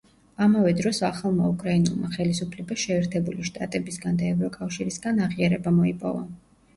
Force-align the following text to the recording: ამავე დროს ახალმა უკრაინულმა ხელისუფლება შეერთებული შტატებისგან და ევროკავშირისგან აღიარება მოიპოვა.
ამავე 0.43 0.69
დროს 0.77 0.99
ახალმა 1.09 1.49
უკრაინულმა 1.49 2.07
ხელისუფლება 2.15 2.77
შეერთებული 2.83 3.45
შტატებისგან 3.49 4.17
და 4.23 4.31
ევროკავშირისგან 4.31 5.21
აღიარება 5.27 5.75
მოიპოვა. 5.77 6.25